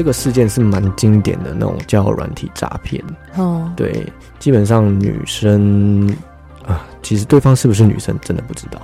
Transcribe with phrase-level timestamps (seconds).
[0.00, 3.04] 这个事件是蛮经典的那种交友软体诈骗。
[3.36, 6.08] 哦，对，基本上女生
[6.66, 8.80] 啊，其实对方是不是女生真的不知道，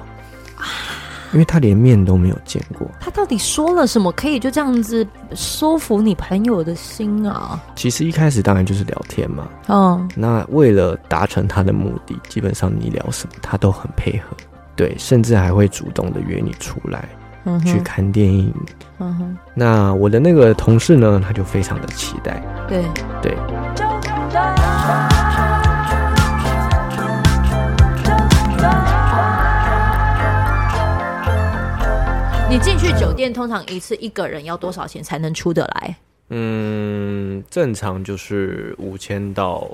[1.33, 2.87] 因为他连面都没有见过。
[3.01, 7.59] 他到底说了什么，可以就这样子收服你朋友的心啊？
[7.75, 9.49] 其实一开始当然就是聊天嘛。
[9.69, 14.37] 嗯，那为了达成他的目的，基本上你聊什么他都很配合。
[14.75, 17.09] 对，甚至还会主动的约你出来，
[17.47, 18.53] 嗯，去看电影。
[18.99, 22.43] 嗯哼，那我的那个同事呢，他就非常的期待。
[22.69, 22.83] 对
[23.23, 23.37] 对。
[32.49, 35.97] 你进去酒店，通常一次一个人要多少钱才能出得来？
[36.31, 39.69] 嗯，正常就是五千到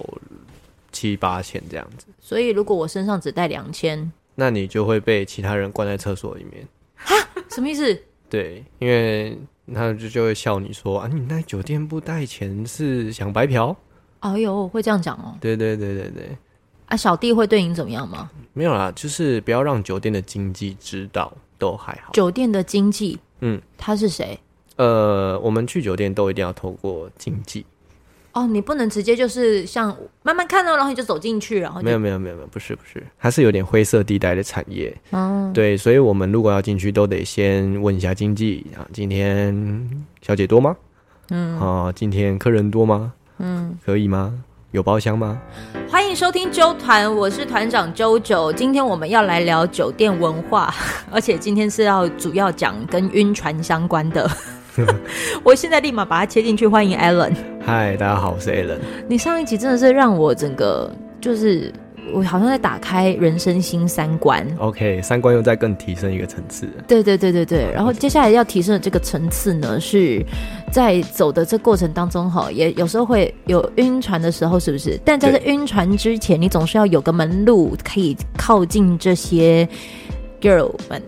[0.90, 2.06] 七八千这样子。
[2.20, 6.66] 所以如果我身上只带两千，那你就会被其他人关在厕所里面。
[7.52, 7.54] 哈？
[7.54, 8.02] 什么意思？
[8.30, 9.38] 对，因为
[9.74, 13.76] 他就就会笑你说啊，你在酒店不带钱是想白嫖？
[14.20, 15.36] 哎呦，会这样讲哦。
[15.40, 16.36] 对对对对对。
[16.86, 18.30] 啊，小弟会对你怎么样吗？
[18.52, 22.12] 没有啦，就是不要让酒店的经济知道，都还好。
[22.12, 24.38] 酒店的经济，嗯，他是谁？
[24.76, 27.64] 呃，我们去酒店都一定要透过经纪。
[28.32, 34.96] 哦，你不能直接就是像慢慢看到，然后你就走进去，然后没有没有没有没有，不是不是，它是有点灰色地带的产业。
[35.10, 40.74] 嗯，对，所以我们如果要进去，都得先问一下经济啊，今天小姐多吗？
[41.30, 43.12] 嗯，啊，今天客人多吗？
[43.38, 44.32] 嗯，可以吗？
[44.70, 45.38] 有包厢吗？
[45.90, 48.50] 欢迎收听周团，我是团长周九。
[48.50, 50.74] 今天我们要来聊酒店文化，
[51.12, 54.26] 而且今天是要主要讲跟晕船相关的。
[55.44, 57.34] 我现在立马把它切进去，欢迎 Alan。
[57.64, 58.78] 嗨，大家好，我是 Alan。
[59.08, 61.72] 你上一集真的是让我整个就是
[62.14, 64.46] 我好像在打开人生新三观。
[64.58, 66.66] OK，三观又再更提升一个层次。
[66.88, 70.24] 对对对对对，然后接下来要提升的这个层次呢，是
[70.72, 74.98] 在走的这过程当中哈，也有时候会有晕船的时候，是不是？
[75.04, 79.68] 但在这晕船之前，你总是要有个门路可以靠近这些
[80.40, 81.02] girl 们。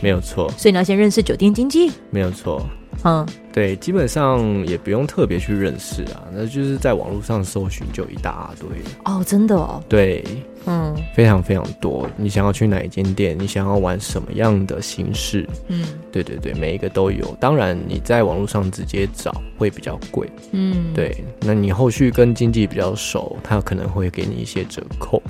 [0.00, 0.48] 没有错。
[0.56, 1.90] 所以你要先认识酒店经济。
[2.10, 2.64] 没有错。
[3.04, 8.68] 嗯，对，基本上也不用特别去认识啊，那就是在网络上搜寻就一大堆
[9.04, 10.24] 哦，真的哦，对，
[10.66, 12.08] 嗯，非常非常多。
[12.16, 13.36] 你想要去哪一间店？
[13.36, 15.48] 你想要玩什么样的形式？
[15.66, 17.36] 嗯，对对对，每一个都有。
[17.40, 21.24] 当然，你在网络上直接找会比较贵，嗯，对。
[21.40, 25.20] 那你后续跟经济比较熟，他可能会给你一些折扣，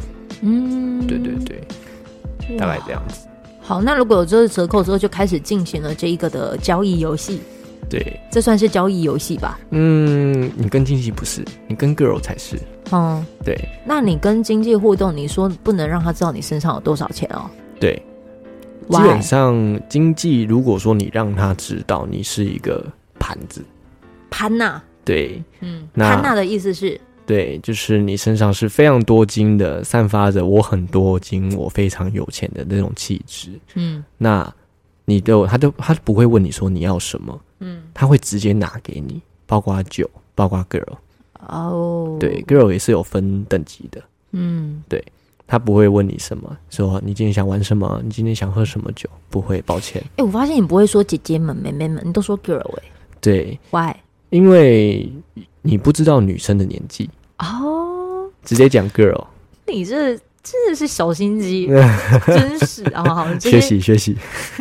[0.42, 3.26] 嗯，对对对，大概这样子。
[3.62, 7.40] 好，那如果有这个折扣之后，就开始进行了这一个的交易游戏。
[7.90, 9.58] 对，这算是交易游戏吧？
[9.70, 12.58] 嗯，你跟经济不是，你跟 girl 才是。
[12.90, 13.58] 嗯，对。
[13.84, 17.50] 那你跟经济互动，你说不能让他知道你身上有多少钱哦？
[17.78, 18.02] 对。
[18.88, 22.84] 基本上，经济如果说你让他知道你是一个
[23.18, 23.62] 盘子，
[24.28, 24.82] 盘呐？
[25.04, 27.00] 对，嗯，盘呐的意思是？
[27.24, 33.50] 对，就是你身上是非常多金的，散发着我很多金，我非常有钱的那种气质。
[33.74, 34.52] 嗯，那
[35.04, 37.40] 你就他都他不会问你说你要什么。
[37.62, 40.96] 嗯，他会直接拿给你，包括酒，包括 girl。
[41.48, 44.00] 哦，对，girl 也是有分等级的。
[44.30, 45.04] 嗯，对，
[45.46, 50.00] 他不会问你什么，说你今天想玩什么，你今天想喝什么酒，不会，抱歉。
[50.02, 52.92] 哎、欸，我发现你不会说姐姐们、妹妹们，你都说 girl 哎、欸。
[53.20, 53.92] 对，why？
[54.30, 55.12] 因为
[55.62, 59.26] 你不知道女生的年纪哦，直接讲 girl。
[59.66, 61.66] 你这真的是小心机，
[62.26, 63.02] 真是啊！
[63.04, 64.16] 好，学习学习，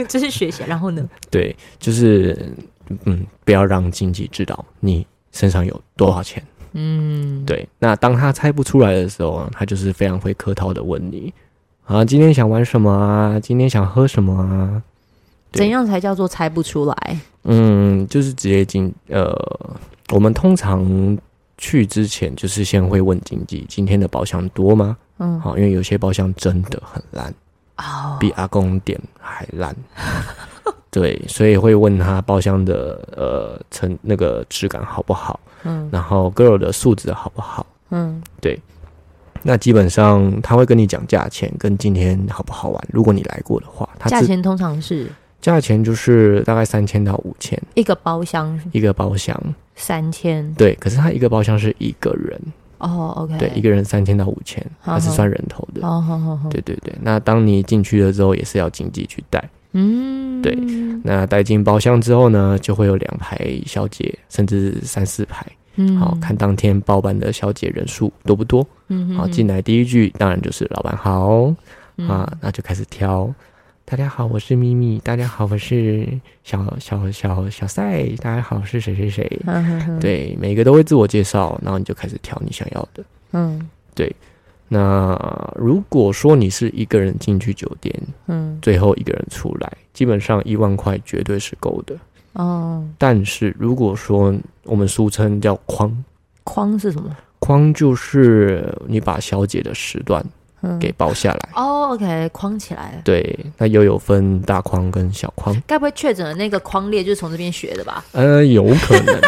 [0.08, 0.64] 这 是学习。
[0.68, 1.08] 然后呢？
[1.30, 2.52] 对，就是。
[3.06, 6.44] 嗯，不要让经济知道你身上有多少钱。
[6.74, 7.68] 嗯，对。
[7.80, 11.34] 那当他猜不出来的时候，他就是非常会客套的问你：
[11.86, 13.40] 啊，今天想玩什么啊？
[13.40, 14.82] 今天想喝什么啊？
[15.52, 17.20] 怎样才叫做猜不出来？
[17.44, 18.94] 嗯，就是直接进。
[19.10, 19.36] 呃，
[20.14, 21.18] 我们通常
[21.58, 24.96] 去之前，就是先会问经济今天的包厢多吗？
[25.18, 27.34] 嗯，好，因为有些包厢真的很烂，
[27.78, 29.76] 哦，比阿公店还烂。
[30.92, 38.60] 对，所以会问他包厢的呃成那个质感好不好，嗯，然后 girl 的素质好不好，嗯，对，
[39.42, 42.88] 那基本上他会跟你讲价钱跟今天好不好玩。
[42.92, 45.08] 如果你来过的话，他价钱通常是？
[45.40, 47.60] 价钱就是大概三千到五千。
[47.74, 49.36] 一个包厢，一个包厢。
[49.76, 52.40] 三千，对，可是他一个包厢是一个人。
[52.78, 59.44] 哦，OK，对，一个人三千到五千，他是算人头的，哦，好好好，对对对，那当你进去了之后，也是要经济去带。
[59.74, 60.56] 嗯，对，
[61.04, 65.46] 那带进包厢之后呢，就会有两排小姐，甚至三四排。
[65.76, 68.68] 嗯，好，看当天包班的小姐人数多不多。
[68.90, 71.54] 嗯，好，进来第一句当然就是老板好、
[71.96, 73.34] 嗯、啊，那就开始挑。
[73.86, 75.00] 大家好，我是咪咪。
[75.00, 76.08] 大家好，我是
[76.44, 78.04] 小小小小赛。
[78.22, 79.42] 大家好，我是谁谁谁。
[80.02, 83.04] 对，每个都会自我介绍，然后你就开始挑你想要的。
[83.32, 84.14] 嗯，对。
[84.74, 87.94] 那如果说你是一个人进去酒店，
[88.28, 91.94] 嗯，最后一个人出来，基本上一万块绝对是够的。
[92.34, 92.82] 哦。
[92.98, 94.34] 但是如果说
[94.64, 95.92] 我们俗称叫框，
[96.46, 97.14] 框是什么？
[97.40, 100.26] 框就是你把小姐的时段。
[100.80, 103.02] 给包下来哦、oh,，OK，框起来了。
[103.04, 105.60] 对，那又有分大框跟小框。
[105.66, 108.06] 该不会确诊的那个框列就是从这边学的吧？
[108.12, 109.20] 呃，有可能。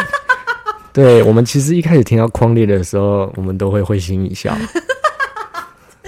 [0.94, 4.56] 对，我们其实一开始听到框列的时候，我们都会会心一笑。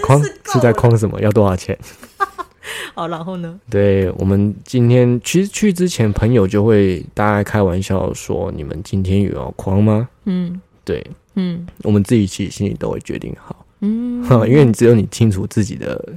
[0.06, 1.20] 框是在框什么？
[1.20, 1.76] 要多少钱？
[2.94, 3.58] 好，然后呢？
[3.70, 11.04] 对，我们今天其实去之前，朋友就会大概开玩笑说：“你们今天有要框吗？”嗯，对，
[11.34, 13.64] 嗯，我们自己其实心里都会决定好。
[13.80, 16.14] 嗯， 因为你只有你清楚自己的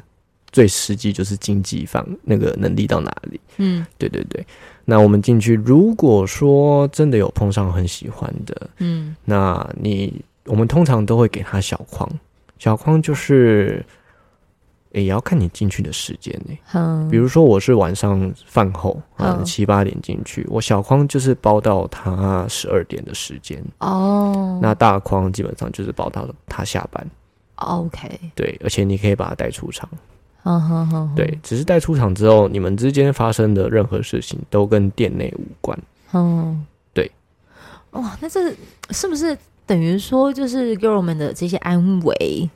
[0.51, 3.39] 最实际就是经济方那个能力到哪里。
[3.57, 4.44] 嗯，对对对。
[4.86, 12.09] 那我们进去，如果说真的有碰上很喜欢的，嗯，那你我们通常都会给他小框，
[12.59, 13.83] 小框就是
[14.91, 16.56] 也要看你进去的时间呢。
[16.73, 23.63] 嗯，比如说我是晚上饭后嗯七八点进去，我小框就是包到他十二点的时间。
[23.79, 24.59] 哦。
[24.61, 27.07] 那大框基本上就是包到他下班。
[27.56, 29.89] OK，对，而且你可以把它带出场，
[30.44, 35.77] 嗯哼哼，对，只是带出场之后，你们之间发生的任何事情都跟店内无关，
[36.13, 37.12] 嗯，对，
[37.91, 38.50] 哇，那这
[38.91, 39.38] 是不是
[39.69, 42.50] 等于说，就是 girl 们的这些安危，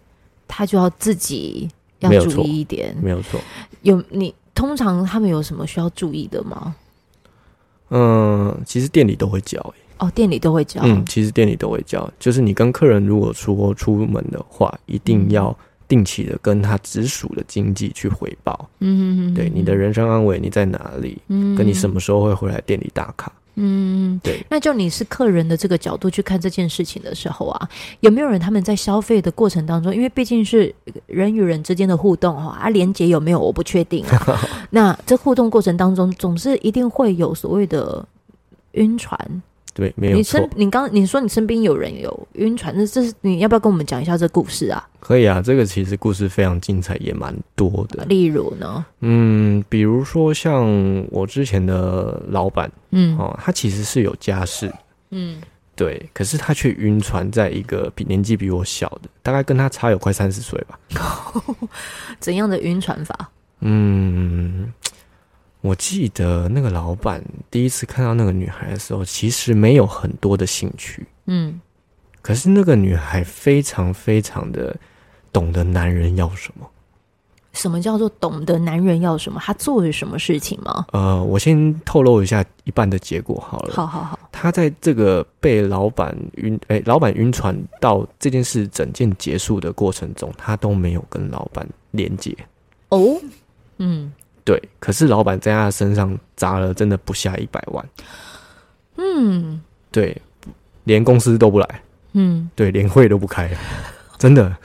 [0.48, 1.70] 他就要自己
[2.00, 3.40] 要注意一点，没有错，
[3.84, 6.76] 有你通常他们有什么需要注意的吗？
[7.92, 10.06] 嗯，其实店里都会教，欸。
[10.06, 10.82] 哦，店里都会教。
[10.84, 15.56] 嗯，其实店里都会教，就是你跟客人如果说出门的话，一定要
[15.88, 18.68] 定期的跟他直属的经济去回报。
[18.80, 21.22] 嗯哼哼，对，你的人生安危你在哪里？
[21.28, 23.32] 嗯，跟你什么时候会回来店里打卡？
[23.56, 24.46] 嗯，对。
[24.50, 27.70] 那就你是客人的这个角度去看这件事情的时候啊，
[28.00, 30.74] 有没有人他们在消费的过程当中，因为毕竟是
[31.06, 34.40] 人与人之间的互动哈，啊，连接有没有我不确定啊。
[34.72, 38.06] 那这互动过程当中，总是一定会有所谓的
[38.72, 39.44] 晕船。
[39.74, 40.40] 对，没有错。
[40.40, 44.88] 你身，你刚你说你身边有人有晕船，那这是你要不要跟我们讲一下这故事啊？
[45.00, 48.06] 可以啊，这个其实故事非常精彩，也蛮多的。
[48.06, 48.86] 例如呢？
[49.02, 50.64] 嗯，比如说像
[51.10, 54.72] 我之前的老板，嗯，哦，他其实是有家室，
[55.10, 55.42] 嗯，
[55.76, 60.80] 对，可是他却晕船在一个比年纪比我小的，大概跟他差有快三十岁吧。
[62.20, 63.30] 怎样的晕船法？
[63.62, 64.72] 嗯。
[65.64, 71.08] 我记得那个老板第一次看到那个女孩的时候，其实没有很多的兴趣。
[71.28, 71.58] 嗯，
[72.22, 74.76] 可是那个女孩非常非常的
[75.32, 76.70] 懂得男人要什么。
[77.54, 79.40] 什么叫做懂得男人要什么？
[79.42, 80.86] 她做了什么事情吗？
[80.92, 83.74] 呃，我先透露一下一半的结果好了。
[83.74, 84.20] 好好好。
[84.34, 92.36] 她在这个被老板晕，哎，老板晕船到这件事整件结束的过程中，她都没有跟老板连接。
[92.90, 93.18] 哦，
[93.78, 94.12] 嗯。
[94.46, 97.90] 对，可是老板在他身上砸了真的不下一百万。
[98.98, 100.22] 嗯，对，
[100.84, 101.82] 连公司都不来。
[102.12, 103.50] 嗯，对，连会都不开，
[104.20, 104.56] 真的，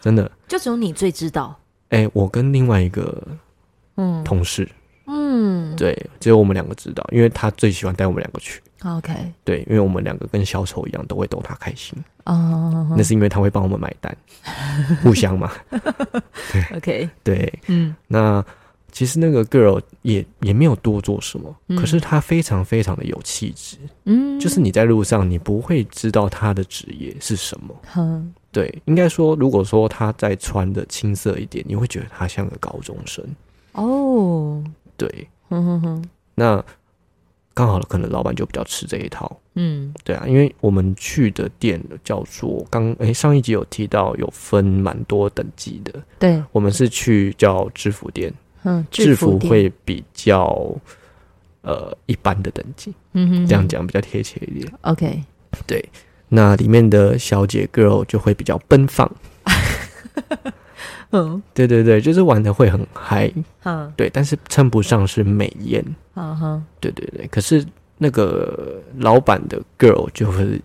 [0.00, 1.58] 真的，就只有你最知道。
[1.88, 3.20] 哎，我跟另外一个
[3.96, 4.68] 嗯同事，
[5.06, 8.60] 嗯，对，只有我们两个知道，因为他最喜欢带我们两个去。
[8.84, 9.12] OK，
[9.44, 11.98] 对，因为我们两个跟小丑一样，都会逗他开心。
[12.24, 14.16] 哦，那是因为他会帮我们买单，
[15.02, 15.50] 互相嘛。
[16.52, 18.44] 对，OK，对，嗯，那。
[18.92, 33.24] 其实那个 girl 也也没有多做什么，嗯、可是她非常非常的有气质，嗯，就是你在路上你不会知道她的职业是什么，嗯，对，应该说如果说她再穿的青涩一点，你会觉得她像个高中生，
[33.72, 34.62] 哦，
[34.98, 36.62] 对，哼哼哼，那
[37.54, 48.30] 刚好可能老板就比较吃这一套，嗯，对啊，因为我们去的店叫做刚哎上一集有提到有分蛮多等级的，对，我们是去叫制服店。
[48.64, 50.74] 嗯，制服会比较
[51.62, 54.72] 呃一般的等级，嗯哼，这样讲比较贴切一点。
[54.82, 55.22] OK，
[55.66, 55.84] 对，
[56.28, 59.10] 那里面的小姐 girl 就会比较奔放。
[61.10, 63.30] 嗯，对对对，就是玩的会很嗨。
[63.64, 65.84] 嗯，对，但是称不上是美艳。
[66.14, 67.64] 嗯哼，对对对，可是
[67.98, 70.60] 那个老板的 girl 就会，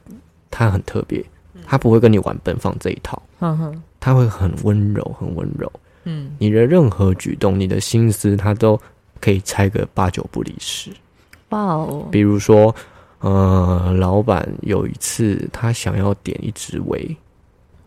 [0.50, 1.22] 她很特别，
[1.66, 3.22] 她不会跟你玩奔放这一套。
[3.40, 5.70] 嗯哼，她会很温柔，很温柔。
[6.10, 8.80] 嗯，你的任何举动，你的心思，他都
[9.20, 10.90] 可以猜个八九不离十。
[11.50, 12.08] 哇哦！
[12.10, 12.74] 比如说，
[13.20, 17.18] 呃，老板有一次他想要点一支威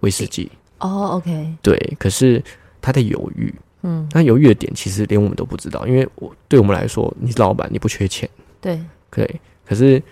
[0.00, 0.50] 威士忌。
[0.80, 1.54] 哦，OK。
[1.62, 2.42] 对，可是
[2.82, 8.28] 他在犹豫，嗯，那犹豫的点其实连我们都不知道，因为我对我们来说，你是老板，你不缺钱，
[8.60, 8.78] 对，
[9.10, 9.40] 对。
[9.66, 10.02] 可是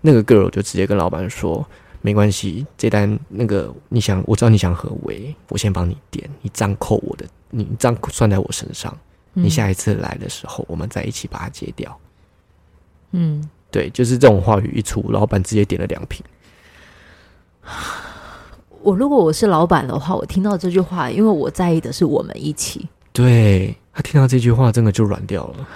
[0.00, 1.66] 那个 girl 就直接跟老板说，
[2.00, 8.96] 没关系，这单那个你想，我知道你想合围，我先帮你点，你账扣我的，你账算在我身上，
[9.34, 11.98] 嗯、你下一次来的时候，我们再一起把它结掉。
[13.12, 16.24] 嗯，对，就是这种话语一出，老板直接点了两瓶。
[18.80, 22.88] 我如果我是老板的话，我听到这句话，因为我在意的是我们一起。
[23.12, 25.66] 对，他听到这句话，真的就软掉了，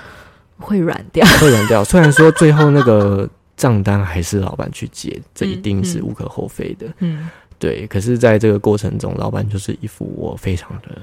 [0.59, 1.83] 会软掉， 会软掉。
[1.83, 3.29] 虽然说最后那个
[3.62, 6.92] 账单还是老板去结，这一定是无可厚非的。
[6.99, 7.87] 嗯，对。
[7.87, 11.00] 可是，在这个过程中，老板就是一副我非常的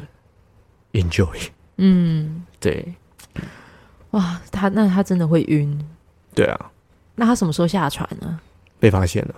[0.92, 1.48] enjoy。
[1.78, 2.94] 嗯，对。
[4.12, 5.80] 哇，他那他真的会晕。
[6.36, 6.72] 对啊，
[7.16, 8.38] 那他什么时候下船呢？
[8.78, 9.36] 被发现了，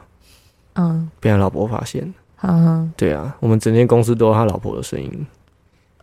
[0.73, 5.27] 嗯，被他老婆发现了，嗯，对啊，我们整间公司都有他老婆的声音。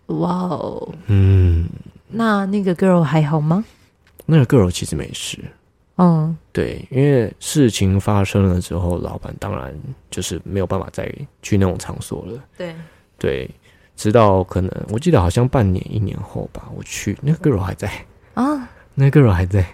[0.07, 1.69] 哇哦，嗯，
[2.07, 3.65] 那那个 girl 还好吗？
[4.27, 5.39] 那个 girl 其实没事，
[5.99, 9.75] 嗯，对，因为事情发生了之后，老板当然
[10.11, 11.13] 就是没有办法再
[11.43, 12.33] 去那种场所了。
[12.57, 12.75] 对，
[13.19, 13.51] 对，
[13.97, 17.91] 直到可能我记得好像半年一年后吧，我去那个 girl 还在。
[18.35, 19.67] 啊，那个 girl 还在。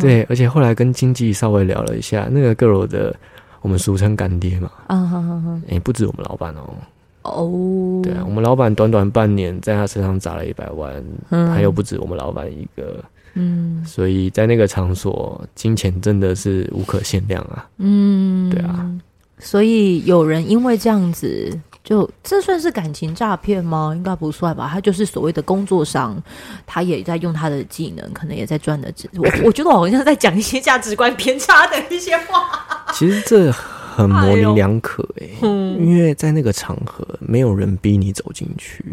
[0.00, 3.14] 对，而且后来跟经纪稍微聊了一下，那个 girl 的
[3.60, 6.74] 我们俗称干爹嘛，啊哈哈哈，也不止我们老板哦，
[7.22, 18.90] 哦，对啊，我们老板短短半年在他身上砸了一百万，嗯，还有不止我们老板一个，嗯，所以在那个场所，金钱真的是无可限量啊，嗯，对啊，
[19.38, 21.58] 所以有人因为这样子。
[21.82, 23.92] 就这算是感情诈骗吗？
[23.96, 24.68] 应该不算吧。
[24.70, 26.22] 他就是所谓的工作上，
[26.66, 28.92] 他也在用他的技能，可能也在赚的。
[29.14, 32.86] 我 我觉得我好像在讲一些价值观偏差的一些话。
[32.92, 38.84] 其实这很模棱两可哎、欸，嗯、因为在那个场合，没有人逼你走进去，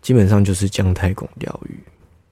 [0.00, 1.76] 基本上就是姜太公钓鱼。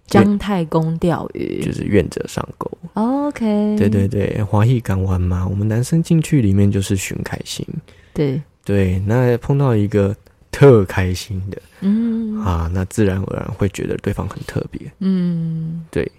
[0.06, 2.70] 姜太公钓鱼就是愿者上钩。
[2.94, 7.66] OK，对对对，华裔港湾嘛，我们男生进去里面就是寻开心。
[8.14, 8.40] 对。
[8.64, 10.12] 对，那碰到一个
[10.50, 16.10] 特开心的，嗯啊，那自然而然会觉得对方很特别，嗯，对。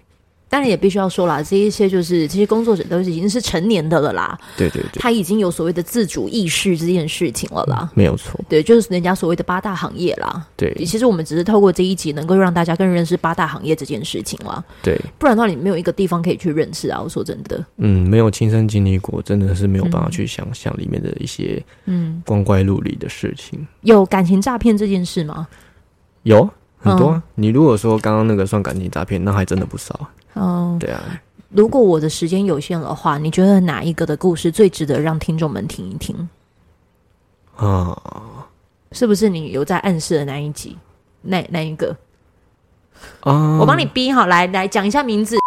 [0.48, 4.38] 当然也必须要说啦，这一些就是这些工作者都是已经是成年的了啦。
[4.56, 7.80] 对对对，他已经有所谓的自主意识这件事情了啦。
[7.82, 10.46] 嗯、没有错，对，就是人家所谓的八大行业啦。
[10.56, 14.64] 对，其实我们只是透过这一集，能够让大家更认识八大行业这件事情啦。
[14.82, 16.98] 对，不然的话，你没有一个地方可以去认识啊。
[17.00, 23.58] 我说真的，嗯，没有亲身经历过，真的是没有办法去想象里面的一些嗯光怪陆离的事情。
[23.60, 25.46] 嗯、有感情诈骗这件事吗？
[26.22, 27.22] 有很多、啊。
[27.26, 30.08] 嗯、你如果说刚刚那个算感情诈骗，那还真的不少。
[30.38, 31.02] 哦，对啊。
[31.50, 36.14] 如果我的时间有限的话，你觉得哪一个的故事最值得让听众们听一听？
[37.56, 38.22] 啊、哦，
[38.92, 40.76] 是不是你有在暗示的那一集？
[41.22, 41.96] 那那一个？
[43.22, 45.38] 哦，我帮你逼好，来来讲一下名字。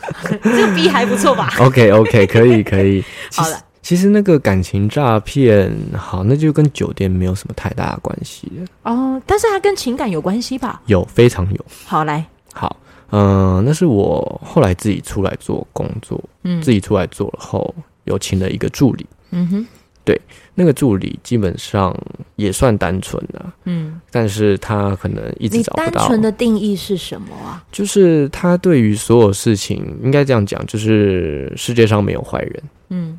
[0.42, 3.04] 这个逼还不错吧？OK OK， 可以可以。
[3.32, 8.50] 好了，其实那个感情诈骗，好，那就跟酒店没有什么太大的关系
[8.82, 10.82] 哦，但是它跟情感有关系吧？
[10.86, 11.64] 有，非常有。
[11.86, 12.76] 好，来，好。
[13.10, 17.74] 嗯、呃，那是我后来自己出来做工作，嗯，自己出来做了后，
[18.04, 19.66] 有请了一个助理，嗯哼，
[20.04, 20.20] 对，
[20.54, 21.96] 那个助理基本上
[22.36, 25.90] 也算单纯的，嗯，但是他可能一直找不到。
[25.90, 27.62] 单纯的定义是什么啊？
[27.70, 33.18] 就是他对于所有事情，应该这样讲，就是世界上没有坏人，嗯，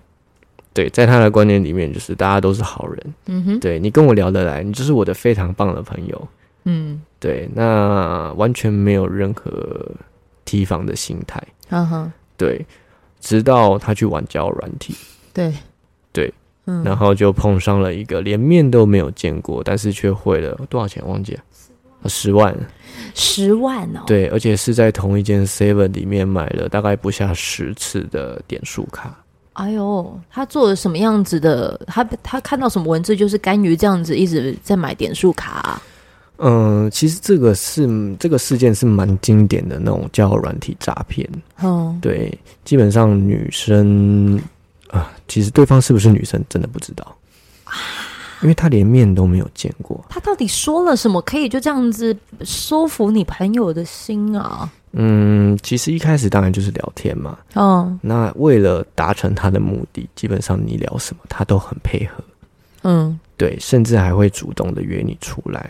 [0.73, 6.27] 对，在他的观念里面，就是大家都是好人，嗯哼，对，你跟我聊得来，你就是我的非常棒的朋友。
[6.63, 9.51] 嗯，对，那完全没有任何
[10.45, 11.41] 提防的心态。
[11.69, 12.65] 嗯哼，对，
[13.19, 14.95] 直到他去玩交友软体，
[15.33, 15.53] 对，
[16.11, 16.33] 对，
[16.65, 21.41] 嗯，然后就碰上了一个连面都没有见过，但是却汇了多少钱忘记了，
[22.07, 22.55] 十万，
[23.15, 29.17] 十万哦，对，而且是在同一间 Seven 里面买了大概不下十次的点数卡。
[29.53, 31.79] 哎呦，他做了什么样子的？
[31.85, 35.81] 他他看到什么文字，就是甘于这样子一直在买点数卡啊？
[36.43, 37.87] 嗯，其实这个是
[38.19, 41.29] 这个事件是蛮经典的那种交友软体诈骗。
[41.59, 44.41] 哦，对，基本上女生
[44.89, 47.15] 啊，其实对方是不是女生真的不知道，
[48.41, 50.03] 因为他连面都没有见过。
[50.09, 54.67] 他到底说了什么，可以就这样子说服你朋友的心啊？
[54.93, 57.37] 嗯，其实一开始当然就是聊天嘛。
[57.53, 62.23] 哦，那为了达成他的目的，基本上你聊什么他都很配合。
[62.81, 65.69] 嗯，对，甚至还会主动的约你出来。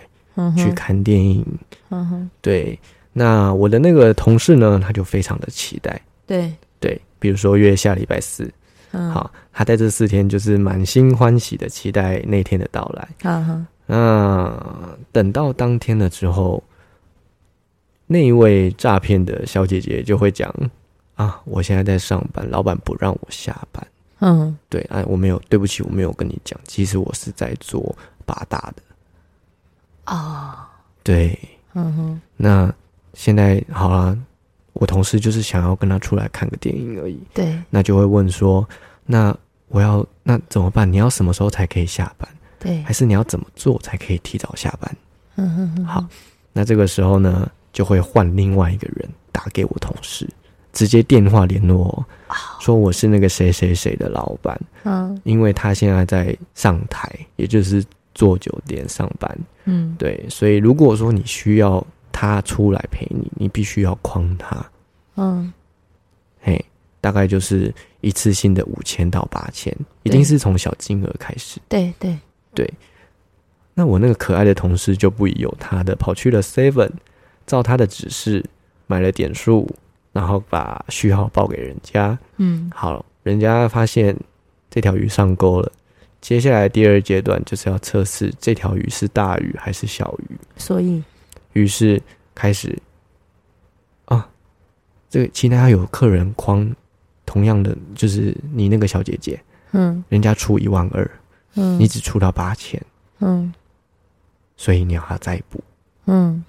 [0.57, 1.45] 去看电影，
[1.89, 2.77] 嗯哼，对。
[3.13, 7.01] 那我的那个同事呢，他就非常的期待，对对。
[7.19, 8.51] 比如说约下礼拜四，
[8.91, 13.67] 嗯，好，他在这四天就是满心欢喜的期待那天的到来，嗯哼。
[13.85, 16.63] 那等到当天了之后，
[18.07, 20.49] 那一位诈骗的小姐姐就会讲
[21.15, 23.85] 啊，我现在在上班，老板不让我下班。
[24.19, 27.93] 嗯，对，哎，我没有，对不起，我没有跟你讲，其实我是在做
[28.25, 28.81] 八大的。
[30.11, 30.67] 啊、哦，
[31.03, 31.39] 对，
[31.73, 32.73] 嗯哼，那
[33.13, 34.17] 现在好了，
[34.73, 37.17] 我同事就是想要跟他出来看个电影而已。
[37.33, 38.67] 对，那就会问说，
[39.05, 39.33] 那
[39.69, 40.91] 我要那怎么办？
[40.91, 42.27] 你要什么时候才可以下班？
[42.59, 44.97] 对，还是你要怎么做才可以提早下班？
[45.37, 46.05] 嗯哼哼，好，
[46.51, 50.29] 那这个时候呢，就会换另外一个人打给我同事，
[50.73, 52.05] 直接电话联络我，
[52.59, 54.59] 说我是那个谁谁谁的老板。
[54.83, 57.81] 嗯，因为他现在在上台，也就是
[58.21, 59.39] 做酒店上班。
[59.65, 64.63] 嗯，对，所以如果说你需要他出来陪你，你必须要诓他。
[65.15, 65.51] 嗯，
[66.39, 66.63] 嘿，
[66.99, 71.59] 大概就是一次性的五千到八千，一定是从小金额开始。
[71.67, 72.15] 对对
[72.53, 72.71] 对。
[73.73, 76.91] 那我那个可爱的同事就不宜有他的，跑去了 Seven，
[77.47, 78.45] 照他的指示
[78.85, 79.67] 买了点数，
[80.13, 82.19] 然后把序号报给人家。
[82.37, 84.15] 嗯，好，人家发现
[84.69, 85.71] 这条鱼上钩了。
[86.21, 90.37] 接下来第二阶段就是要测试这条鱼是大鱼还是小鱼。
[90.55, 91.03] 所以，
[91.53, 92.01] 于是
[92.33, 92.77] 开始
[94.05, 94.29] 啊，
[95.09, 96.73] 这个其他有客人框，
[97.25, 101.11] 同样的就是你那个小姐姐，嗯，人家出一万二，
[101.55, 102.81] 嗯，你只出到八千，
[103.19, 103.53] 嗯。
[104.57, 105.59] 所以你要他再补，
[106.05, 106.43] 嗯，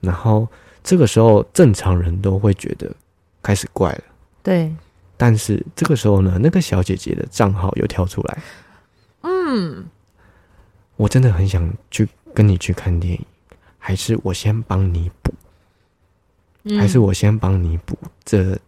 [0.00, 0.48] 然后
[0.82, 2.90] 这个时候正常人都会觉得
[3.42, 4.04] 开始怪了，
[4.42, 4.74] 对。
[5.18, 8.38] 但是这个时候呢，那个小姐姐的账号又跳出来，
[9.22, 9.86] 嗯，
[10.96, 13.24] 我真的很想去跟你去看电影，
[13.78, 15.32] 还是我先帮你补，
[16.64, 18.58] 嗯，还是我先帮你补这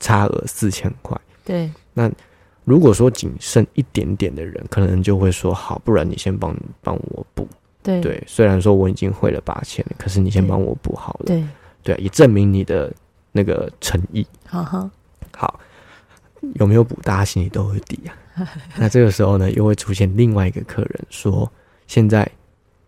[0.00, 1.18] 差额四千块？
[1.44, 1.70] 对。
[1.92, 2.10] 那
[2.64, 7.46] 如果说仅剩一点点的人，可能就会说好，不然你先帮帮我补。
[7.82, 11.26] 对，对，虽然说我已经汇了八千了，可是你先帮我补好了。
[11.26, 11.44] 对，
[11.82, 12.90] 对，也证明你的
[13.30, 14.26] 那个诚意。
[14.46, 14.90] 好好，
[15.36, 15.60] 好，
[16.54, 18.16] 有没有补，大家心里都有底啊。
[18.76, 21.50] 那这个时候呢，又会出现另外一个客人说，
[21.86, 22.28] 现在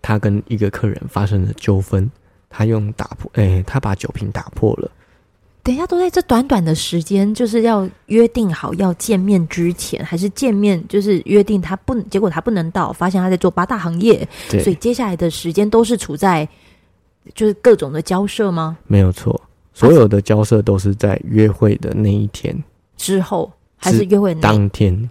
[0.03, 2.11] 他跟一个客人发生了纠纷，
[2.49, 4.91] 他用打破，哎，他把酒瓶打破了。
[5.63, 16.49] 等一下，都在这短短的时间，就是要约定好要见面之前，还是见面就是约定他不，结果他不能到，发现他在做八大行业，所以接下来的时间都是处在
[17.35, 18.79] 就是各种的交涉吗？
[18.87, 19.41] 没有错，
[19.75, 22.57] 所有的交涉都是在约会的那一天
[22.97, 25.11] 之后，还是约会当天？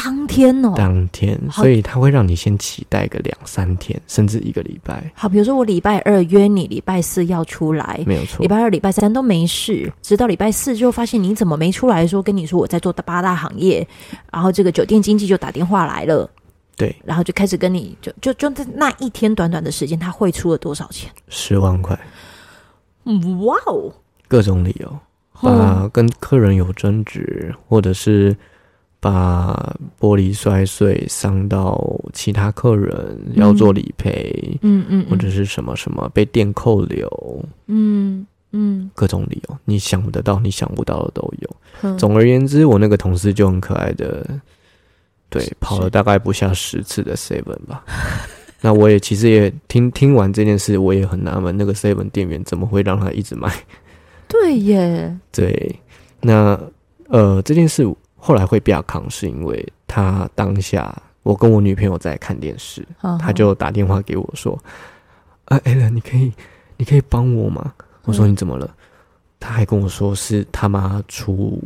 [0.00, 5.10] 当天哦，当天，所以他会让你先期待个两三天，甚至一个礼拜。
[5.12, 8.40] 好，比如说我礼拜二约你，礼拜四要出来，没有错。
[8.40, 13.84] 礼拜二、礼拜三都没事，直到礼拜四就发现你怎么没出来，说跟你说我在做八大行业，
[14.32, 16.30] 然后这个酒店经纪就打电话来了，
[16.76, 21.10] 对，然后就开始跟你就就就在那一天短短的时间，他汇出了多少钱？
[21.28, 21.98] 十万块。
[23.44, 23.92] 哇哦！
[24.28, 24.98] 各种理由，
[25.42, 28.36] 把跟客人有争执，或者是。
[29.00, 31.80] 把玻璃摔碎，伤到
[32.12, 37.08] 其他客人要做理赔，嗯嗯，或者是什么什么被店扣留，
[37.66, 41.56] 嗯嗯，各种理由，你想得到，你想不到的都有。
[41.82, 44.26] 嗯、总而言之，我那个同事就很可爱的，
[45.30, 47.84] 对，跑了大概不下十次的 seven 吧。
[48.60, 53.52] 那我也其实也听听完这件事，我也很纳闷，那个 seven 店员怎么会让他一直买？
[54.26, 55.78] 对耶，对，
[56.20, 56.60] 那
[57.06, 57.88] 呃这件事。
[58.18, 62.86] 后来会比较扛，是因为他当下我跟我女朋友在看电视，
[63.18, 64.58] 他就打电话给我说
[65.46, 66.32] ：“啊，Allen，你可以，
[66.76, 67.72] 你可以帮我吗？”
[68.04, 68.76] 我说：“你怎么了？”嗯、
[69.38, 71.58] 他还跟我说是他妈出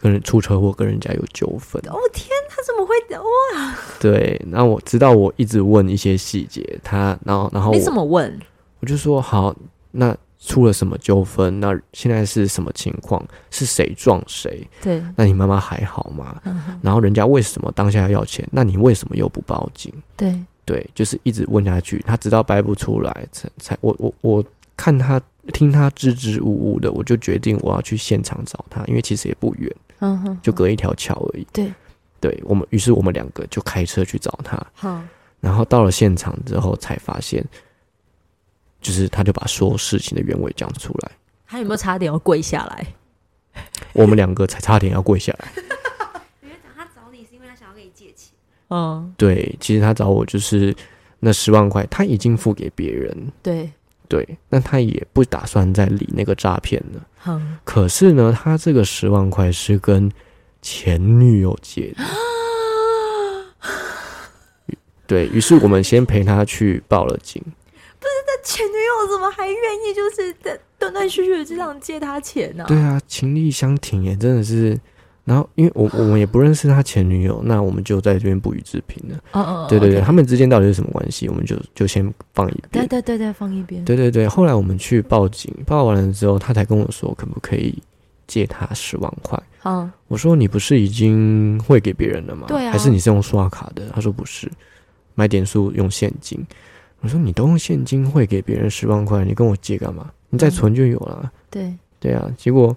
[0.00, 1.82] 跟人出车祸，跟人家有纠纷。
[1.88, 3.74] 哦天，他怎么会哇？
[3.98, 8.38] 对，然后我知道我一直问一些细节，他然后然后你怎么问？
[8.80, 9.54] 我就说好
[9.90, 10.16] 那。
[10.40, 11.60] 出了什么纠纷？
[11.60, 13.22] 那现在是什么情况？
[13.50, 14.66] 是谁撞谁？
[14.80, 16.40] 对，那你妈妈还好吗？
[16.44, 18.48] 嗯、哼然后人家为什么当下要钱？
[18.50, 19.92] 那你为什么又不报警？
[20.16, 24.44] 对对，就是一直问下去，他直到掰不出来，才才我我我
[24.76, 25.20] 看他
[25.52, 31.46] 听他支支吾吾的，我就决定我要去现场找他，因为其实也不远，嗯哼，就隔一条桥而已。
[31.52, 31.70] 对，
[32.18, 34.58] 对我们于是我们两个就开车去找他。
[34.72, 35.02] 好，
[35.38, 37.44] 然后到了现场之后，才发现。
[38.80, 41.10] 就是，他就把所有事情的原委讲出来。
[41.46, 42.86] 他有没有差点要跪下来？
[43.92, 45.52] 我们两个才差点要跪下来。
[46.42, 48.32] 因为他找你是因为他想要跟你借钱。
[48.68, 50.74] 嗯，对，其实他找我就是
[51.18, 53.32] 那十万块，他已经付给别人。
[53.42, 53.70] 对
[54.08, 57.06] 对，那他也不打算再理那个诈骗了。
[57.26, 60.10] 嗯，可是呢，他这个十万块是跟
[60.62, 62.04] 前女友借的。
[65.06, 67.42] 对，于是，我们先陪他去报了警。
[68.42, 72.66] 前女友怎么还愿意就是在，断断续续的这样借他钱呢、啊？
[72.66, 74.78] 对啊，情义相挺也，真的是。
[75.24, 79.18] 然后，因为我我们也不认识他前女友，那我们就在这边不予置评了。
[79.32, 81.28] 哦哦，对对对他们之间到底是什么关系？
[81.28, 82.86] 我们就就先放一边。
[82.86, 83.84] 对对对对，放一边。
[83.84, 87.80] 对对对，后来我们去报警，报完了之后，他才跟我说，可不可以
[88.26, 89.40] 借他十万块？
[89.58, 92.46] 好，我说你不是已经汇给别人了吗？
[92.48, 93.90] 对啊，还是你是用刷卡的？
[93.94, 94.50] 他说不是，
[95.14, 96.44] 买点数用现金。
[97.00, 100.10] 我说你都用现金汇给别人十万块，你跟我借干嘛？
[100.28, 101.20] 你再存就有了。
[101.22, 102.76] 嗯、对对啊，结果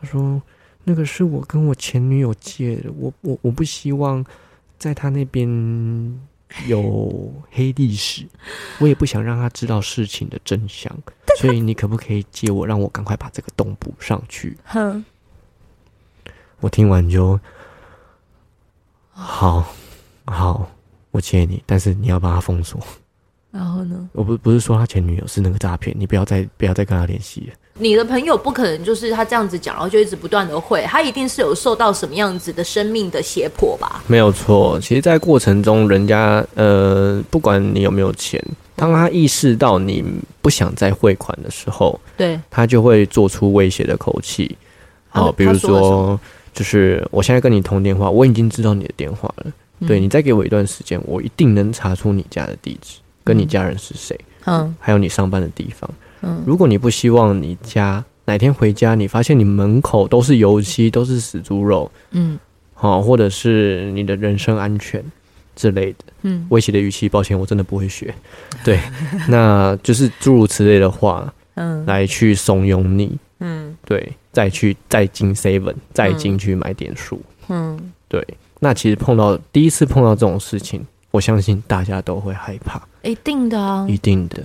[0.00, 0.40] 他说。
[0.82, 4.24] 那个是我跟我前女友借的，我我我不希望
[4.78, 5.46] 在他那边
[6.66, 8.26] 有黑历史，
[8.78, 10.90] 我也不想让他知道事情的真相，
[11.38, 14.56] 所以你可不可以借我，让我赶快把这个洞补上去？
[14.64, 15.04] 哼，
[16.60, 17.38] 我听完就
[19.10, 19.62] 好
[20.24, 20.66] 好，
[21.10, 22.80] 我借你，但是你要把它封锁。
[23.50, 24.08] 然后呢？
[24.12, 27.54] 我不不是说他前女友是那个诈骗，你不要再不要再跟他联系了。
[27.74, 34.02] 你的朋友不可能就是他这样子讲，然后就一直不断的汇，他一定是有受到什么样子的生命的胁迫吧？
[34.06, 38.42] 没有错，其实，在过程中，人家呃，不管你有没有钱，
[38.76, 40.04] 当他意识到你
[40.42, 44.56] 不想再汇款的时候，对，他就会做出威胁的口气。
[45.08, 46.20] 好、哦，比如说，说
[46.52, 52.98] 就是我现在跟你通电话，我已经知道你的电话了，嗯、对，你再给我一段时间，我一定能查出你家的地址。
[53.30, 54.18] 跟你家人是谁？
[54.46, 55.88] 嗯，还有你上班的地方。
[56.22, 62.36] 嗯，如果你不希望你家哪天回家，你发现你门口都是油漆，都是死猪肉，嗯，
[62.74, 65.00] 好，或者是你的人身安全
[65.54, 68.12] 之类的，嗯，威胁的语气，抱歉，我真的不会学。
[68.64, 68.80] 对，
[69.28, 78.26] 那就是诸如此类的话，嗯，来去怂恿你，嗯，对，再去再进 seven，再进去买点数，嗯，对。
[78.58, 80.84] 那其实碰到第一次碰到这种事情。
[81.12, 84.44] 我相信大家都会害怕，一定的啊，一定的。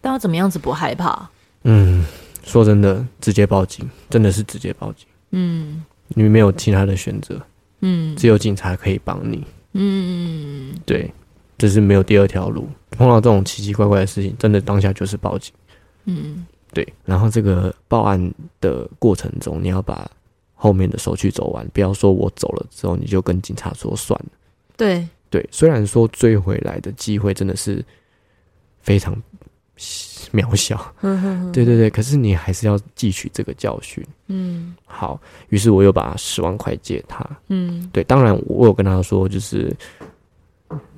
[0.00, 1.28] 但要怎么样子不害怕？
[1.64, 2.04] 嗯，
[2.44, 5.06] 说真的，直接报警，真的是直接报警。
[5.30, 7.40] 嗯，你没有其他的选择。
[7.80, 9.44] 嗯，只有警察可以帮你。
[9.72, 11.12] 嗯，对，
[11.58, 12.68] 这是没有第二条路。
[12.90, 15.52] 碰到这种奇奇怪怪的事情，真的当下就是报警。
[16.04, 16.86] 嗯，对。
[17.04, 20.08] 然后这个报案的过程中，你要把
[20.54, 24.30] 后面的手续走完，不要说我走了之后，你就跟警察说算了。
[24.76, 25.06] 对。
[25.36, 27.84] 对，虽然说追回来的机会真的是
[28.80, 29.14] 非常
[30.32, 34.02] 渺小，呵呵呵对对对，可是你还是要汲取这个教训。
[34.28, 35.20] 嗯，好，
[35.50, 37.22] 于是我又把十万块借他。
[37.48, 39.70] 嗯，对，当然我有跟他说，就是，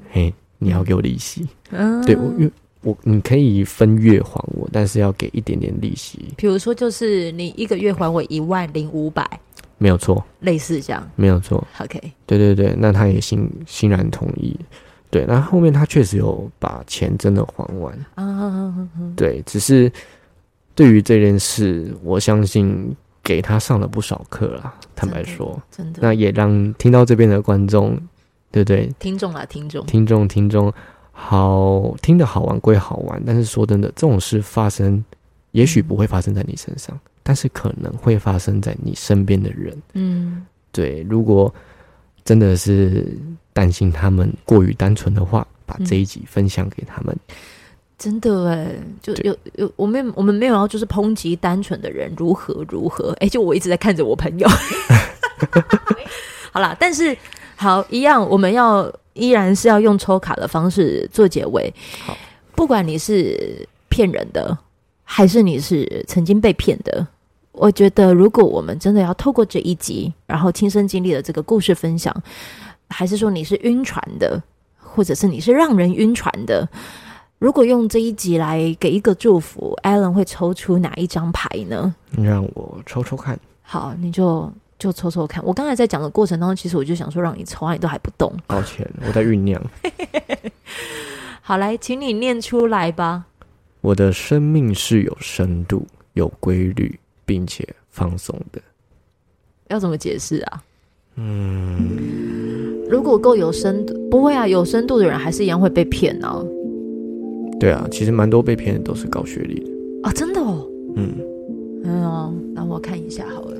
[0.08, 1.44] 嘿，你要给我利息。
[1.70, 2.50] 嗯，对，我因为
[2.82, 6.32] 我你可以分月还我，但是要给一点点利息。
[6.36, 9.28] 比如说，就是你一个月还我一万零五百。
[9.78, 11.64] 没有错，类似这样，没有错。
[11.80, 14.58] OK，对对对，那他也欣欣然同意。
[15.10, 18.88] 对，那后面他确实有把钱真的还完啊。
[19.16, 19.90] 对，只是
[20.74, 24.74] 对于这件事，我相信给他上了不少课了。
[24.94, 27.96] 坦白说，真的，那也让听到这边的观众，
[28.50, 28.92] 对不对？
[28.98, 30.70] 听众啊，听众，听众，听众，
[31.12, 35.02] 好听的好玩归好玩，但是说真的，这种事发生，
[35.52, 36.94] 也许不会发生在你身上。
[36.94, 41.02] 嗯但是可能会发生在你身边的人，嗯，对。
[41.10, 41.54] 如果
[42.24, 43.06] 真的是
[43.52, 47.14] 担心他们过于单纯的话，把这一集分享给他们。
[47.14, 47.34] 嗯、
[47.98, 53.14] 真的哎，就有有我们我们没有要就是抨击单纯的人如何如何。
[53.20, 54.48] 哎，就我一直在看着我朋友。
[56.50, 57.14] 好啦，但是
[57.56, 61.70] 好一样，我们要依然是要用抽卡的方式做结尾。
[62.00, 62.16] 好，
[62.56, 64.56] 不管你是骗人的，
[65.04, 67.06] 还是你是曾经被骗的。
[67.58, 72.14] 我觉得，如果我们真的要透过这一集，然后亲身经历的这个故事分享，
[72.88, 74.40] 还是说你是晕船的，
[74.78, 76.68] 或者是你是让人晕船的，
[77.38, 81.94] 如果用这一集来给一个祝福，Alan 会抽出哪一张牌呢？
[82.10, 83.38] 你让我抽抽看。
[83.62, 85.44] 好，你就就抽抽看。
[85.44, 88.32] 我刚才在讲的过程当中，其实我就想说让你抽啊，你都还不动。
[88.46, 89.60] 抱歉，我在酝酿。
[91.42, 93.24] 好，来，请你念出来吧。
[93.80, 96.98] 我的生命是有深度、有规律。
[97.28, 98.58] 并且放松的，
[99.68, 100.64] 要怎么解释啊？
[101.16, 106.42] 嗯，如果够有深度，不会啊，有深度的人还是一样会被骗啊。
[107.60, 109.70] 对啊，其实蛮多被骗的都是高学历的
[110.04, 110.66] 啊，真的哦。
[110.96, 111.14] 嗯
[111.84, 113.56] 嗯哦，那我看一下好了。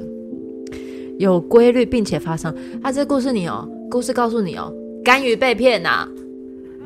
[1.18, 4.72] 有规律并且发生，啊这个故事你哦，故事告诉你哦，
[5.04, 6.08] 甘于被骗呐、啊。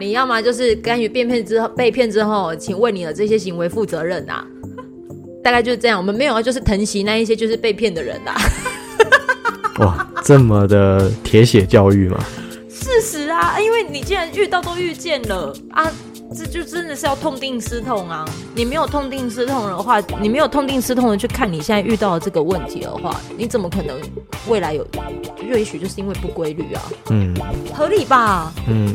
[0.01, 4.47] 你要么就是甘于被骗之后被骗之后，请为你的这些行为负责任呐、啊。
[5.43, 8.37] 大概就是这样，我们没有啊，就是疼惜那一些就是被骗的人啦。
[9.79, 12.19] 哇，这么的铁血教育吗？
[12.69, 15.91] 事实啊，啊，因为你既然遇到都遇见了啊，
[16.37, 18.25] 这就真的是要痛定思痛啊！
[18.55, 23.99] 你没有痛定思痛的话，你没有痛定思痛的去看你现在遇到的这个问题的话，你怎么可能
[24.49, 24.87] 未来有？
[25.51, 27.35] 也许就是因为不规律啊，嗯，
[27.75, 28.53] 合理吧？
[28.69, 28.95] 嗯。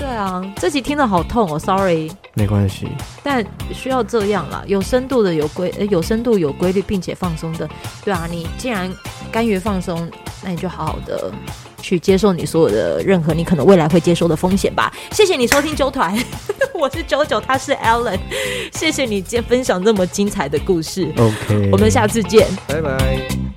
[0.00, 2.10] 对啊，这集听得好痛哦，sorry。
[2.32, 2.88] 没关系，
[3.22, 7.68] 但需要这样啦，有深度的、有规、有深度、有规律，并且放松的。
[8.02, 8.90] 对啊，你既然
[9.30, 10.10] 甘于放松，
[10.42, 11.30] 那你就好好的
[11.82, 14.90] 去接受你所有的任何你可能未来会接受的风险吧。
[15.12, 16.16] 谢谢你收听九团，
[16.72, 18.18] 我是九九，他是 Allen，
[18.72, 21.12] 谢谢你今天分享这么精彩的故事。
[21.18, 23.49] OK，我们下次见，拜拜。